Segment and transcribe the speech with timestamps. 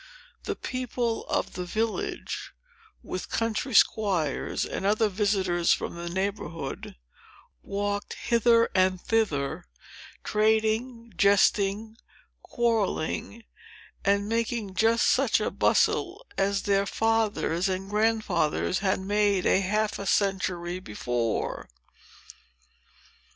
[0.45, 2.53] The people of the village,
[3.03, 6.95] with country squires and other visitors from the neighborhood,
[7.61, 9.65] walked hither and thither,
[10.23, 11.97] trading, jesting,
[12.41, 13.43] quarrelling,
[14.03, 20.07] and making just such a bustle as their fathers and grandfathers had made half a
[20.07, 21.69] century before.